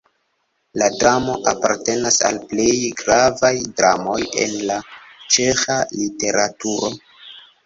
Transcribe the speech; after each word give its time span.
La 0.81 0.85
dramo 1.01 1.35
apartenas 1.51 2.17
al 2.29 2.39
plej 2.53 2.73
gravaj 3.03 3.53
dramoj 3.81 4.17
en 4.47 4.57
la 4.71 4.79
ĉeĥa 5.37 5.77
literaturo. 6.01 6.93